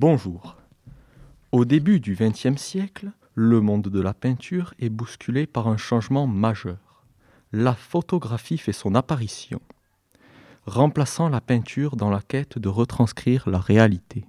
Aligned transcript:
Bonjour. 0.00 0.56
Au 1.52 1.66
début 1.66 2.00
du 2.00 2.16
XXe 2.18 2.56
siècle, 2.56 3.10
le 3.34 3.60
monde 3.60 3.88
de 3.88 4.00
la 4.00 4.14
peinture 4.14 4.72
est 4.78 4.88
bousculé 4.88 5.46
par 5.46 5.68
un 5.68 5.76
changement 5.76 6.26
majeur. 6.26 7.04
La 7.52 7.74
photographie 7.74 8.56
fait 8.56 8.72
son 8.72 8.94
apparition, 8.94 9.60
remplaçant 10.64 11.28
la 11.28 11.42
peinture 11.42 11.96
dans 11.96 12.08
la 12.08 12.22
quête 12.22 12.58
de 12.58 12.70
retranscrire 12.70 13.46
la 13.50 13.58
réalité. 13.58 14.24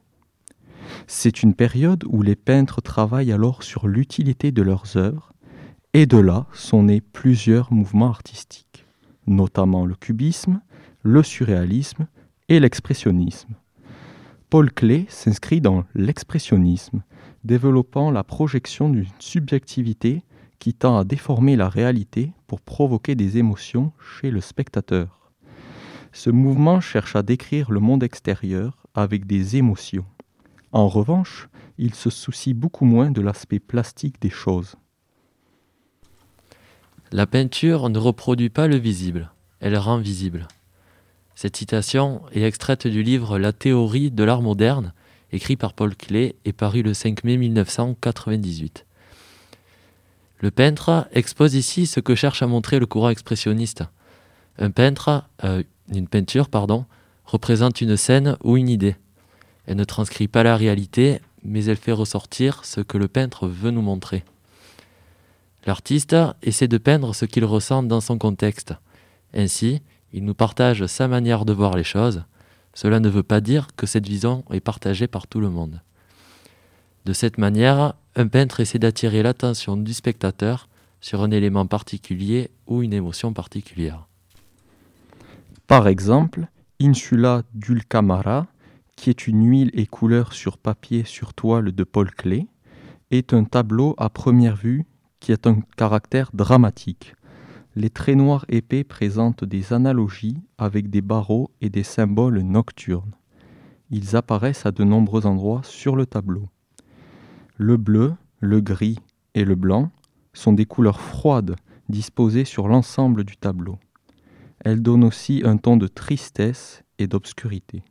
C'est 1.08 1.42
une 1.42 1.54
période 1.54 2.04
où 2.06 2.22
les 2.22 2.36
peintres 2.36 2.82
travaillent 2.82 3.32
alors 3.32 3.64
sur 3.64 3.88
l'utilité 3.88 4.52
de 4.52 4.64
leurs 4.64 4.98
œuvres, 4.98 5.32
et 5.94 6.06
de 6.06 6.18
là 6.18 6.48
sont 6.52 6.84
nés 6.84 7.00
plusieurs 7.00 7.72
mouvements 7.72 8.10
artistiques, 8.10 8.86
notamment 9.26 9.86
le 9.86 9.96
cubisme, 9.96 10.60
le 11.02 11.24
surréalisme 11.24 12.08
et 12.50 12.60
l'expressionnisme. 12.60 13.56
Paul 14.52 14.70
Klee 14.70 15.06
s'inscrit 15.08 15.62
dans 15.62 15.86
l'expressionnisme, 15.96 17.04
développant 17.46 18.12
la 18.12 18.26
projection 18.26 18.90
d'une 18.90 19.08
subjectivité 19.18 20.24
qui 20.60 20.74
tend 20.74 20.98
à 20.98 21.06
déformer 21.06 21.56
la 21.56 21.70
réalité 21.70 22.34
pour 22.48 22.60
provoquer 22.60 23.16
des 23.16 23.38
émotions 23.38 23.94
chez 23.98 24.30
le 24.30 24.42
spectateur. 24.42 25.32
Ce 26.12 26.30
mouvement 26.30 26.82
cherche 26.82 27.16
à 27.16 27.24
décrire 27.24 27.72
le 27.72 27.80
monde 27.80 28.04
extérieur 28.04 28.76
avec 28.94 29.26
des 29.26 29.56
émotions. 29.56 30.04
En 30.74 30.90
revanche, 30.90 31.48
il 31.78 31.96
se 31.96 32.10
soucie 32.10 32.54
beaucoup 32.54 32.84
moins 32.84 33.10
de 33.10 33.22
l'aspect 33.22 33.60
plastique 33.60 34.22
des 34.22 34.30
choses. 34.30 34.76
La 37.14 37.26
peinture 37.26 37.90
ne 37.90 37.98
reproduit 37.98 38.50
pas 38.50 38.68
le 38.68 38.76
visible, 38.76 39.32
elle 39.62 39.78
rend 39.78 40.00
visible. 40.00 40.50
Cette 41.36 41.58
citation 41.58 42.22
est 42.34 42.44
extraite 42.44 42.88
du 42.88 43.04
livre 43.04 43.40
La 43.40 43.54
théorie 43.54 44.12
de 44.12 44.24
l'art 44.24 44.42
moderne, 44.42 44.94
écrit 45.32 45.56
par 45.56 45.74
Paul 45.74 45.96
Klee 45.96 46.36
et 46.46 46.54
paru 46.54 46.82
le 46.82 46.94
5 46.94 47.24
mai 47.24 47.38
1998. 47.38 48.86
Le 50.40 50.52
peintre 50.52 51.08
expose 51.12 51.54
ici 51.54 51.86
ce 51.86 52.00
que 52.00 52.16
cherche 52.16 52.42
à 52.42 52.48
montrer 52.48 52.80
le 52.80 52.86
courant 52.86 53.10
expressionniste. 53.10 53.84
Un 54.58 54.72
peintre, 54.72 55.24
euh, 55.44 55.64
une 55.94 56.08
peinture, 56.08 56.50
pardon, 56.50 56.86
représente 57.26 57.82
une 57.82 57.96
scène 57.96 58.38
ou 58.44 58.58
une 58.58 58.70
idée. 58.70 58.96
Elle 59.68 59.78
ne 59.78 59.84
transcrit 59.84 60.28
pas 60.28 60.44
la 60.44 60.58
réalité, 60.58 61.22
mais 61.44 61.66
elle 61.66 61.78
fait 61.78 61.92
ressortir 61.92 62.66
ce 62.66 62.82
que 62.82 62.98
le 62.98 63.08
peintre 63.08 63.48
veut 63.48 63.72
nous 63.72 63.82
montrer. 63.82 64.24
L'artiste 65.66 66.16
essaie 66.42 66.68
de 66.68 66.78
peindre 66.80 67.14
ce 67.14 67.26
qu'il 67.26 67.46
ressent 67.46 67.84
dans 67.84 68.02
son 68.02 68.18
contexte. 68.18 68.74
Ainsi, 69.34 69.82
il 70.14 70.26
nous 70.26 70.34
partage 70.34 70.86
sa 70.86 71.08
manière 71.08 71.46
de 71.46 71.54
voir 71.54 71.76
les 71.76 71.84
choses. 71.84 72.24
Cela 72.74 73.00
ne 73.00 73.10
veut 73.10 73.24
pas 73.24 73.42
dire 73.42 73.68
que 73.76 73.86
cette 73.86 74.08
vision 74.08 74.44
est 74.52 74.60
partagée 74.60 75.08
par 75.08 75.28
tout 75.28 75.40
le 75.40 75.50
monde. 75.50 75.82
De 77.06 77.14
cette 77.14 77.38
manière, 77.38 77.94
un 78.16 78.28
peintre 78.28 78.60
essaie 78.60 78.80
d'attirer 78.80 79.24
l'attention 79.24 79.78
du 79.78 79.94
spectateur 79.94 80.68
sur 81.00 81.22
un 81.22 81.32
élément 81.32 81.66
particulier 81.66 82.52
ou 82.68 82.84
une 82.84 82.94
émotion 82.94 83.34
particulière. 83.34 84.08
Par 85.68 85.88
exemple, 85.88 86.48
Insula 86.80 87.44
dulcamara, 87.54 88.48
qui 88.96 89.10
est 89.10 89.28
une 89.28 89.50
huile 89.50 89.72
et 89.74 89.88
couleur 89.88 90.34
sur 90.34 90.58
papier 90.58 91.04
sur 91.06 91.34
toile 91.34 91.72
de 91.72 91.84
Paul 91.84 92.12
Klee, 92.12 92.48
est 93.10 93.34
un 93.34 93.44
tableau 93.44 93.96
à 93.98 94.10
première 94.10 94.56
vue 94.56 94.86
qui 95.20 95.32
a 95.32 95.38
un 95.46 95.62
caractère 95.78 96.30
dramatique. 96.34 97.16
Les 97.76 97.90
traits 97.90 98.18
noirs 98.18 98.46
épais 98.50 98.84
présentent 98.84 99.46
des 99.46 99.72
analogies 99.72 100.38
avec 100.58 100.90
des 100.90 101.02
barreaux 101.02 101.52
et 101.62 101.70
des 101.70 101.84
symboles 101.84 102.40
nocturnes. 102.42 103.16
Ils 103.90 104.18
apparaissent 104.18 104.66
à 104.66 104.72
de 104.72 104.84
nombreux 104.84 105.26
endroits 105.26 105.62
sur 105.64 105.96
le 105.96 106.06
tableau. 106.06 106.50
Le 107.56 107.78
bleu, 107.78 108.14
le 108.42 108.60
gris 108.60 109.00
et 109.36 109.46
le 109.46 109.56
blanc 109.56 109.90
sont 110.34 110.52
des 110.52 110.66
couleurs 110.66 111.00
froides 111.00 111.56
disposées 111.88 112.46
sur 112.46 112.68
l'ensemble 112.68 113.24
du 113.24 113.38
tableau. 113.38 113.80
Elles 114.60 114.82
donnent 114.82 115.06
aussi 115.06 115.42
un 115.46 115.56
ton 115.56 115.78
de 115.78 115.88
tristesse 115.88 116.84
et 117.00 117.08
d'obscurité. 117.08 117.84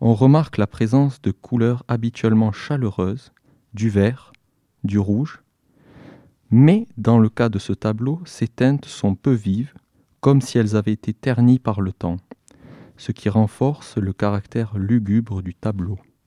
On 0.00 0.14
remarque 0.14 0.56
la 0.56 0.66
présence 0.66 1.20
de 1.20 1.30
couleurs 1.30 1.84
habituellement 1.88 2.52
chaleureuses, 2.52 3.32
du 3.74 3.90
vert, 3.90 4.32
du 4.82 4.98
rouge, 4.98 5.41
mais 6.52 6.86
dans 6.98 7.18
le 7.18 7.30
cas 7.30 7.48
de 7.48 7.58
ce 7.58 7.72
tableau, 7.72 8.20
ces 8.26 8.46
teintes 8.46 8.84
sont 8.84 9.14
peu 9.14 9.32
vives, 9.32 9.72
comme 10.20 10.42
si 10.42 10.58
elles 10.58 10.76
avaient 10.76 10.92
été 10.92 11.14
ternies 11.14 11.58
par 11.58 11.80
le 11.80 11.92
temps, 11.92 12.18
ce 12.98 13.10
qui 13.10 13.30
renforce 13.30 13.96
le 13.96 14.12
caractère 14.12 14.76
lugubre 14.76 15.42
du 15.42 15.54
tableau. 15.54 15.98